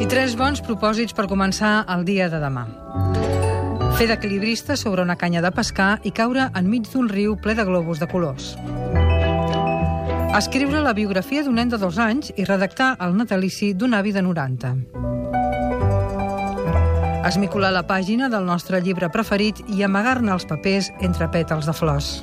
[0.00, 2.64] I tres bons propòsits per començar el dia de demà.
[3.98, 8.00] Fer d'equilibrista sobre una canya de pescar i caure enmig d'un riu ple de globus
[8.00, 8.56] de colors.
[10.40, 14.24] Escriure la biografia d'un nen de dos anys i redactar el natalici d'un avi de
[14.26, 14.74] 90.
[17.30, 22.14] Esmicular la pàgina del nostre llibre preferit i amagar-ne els papers entre pètals de flors.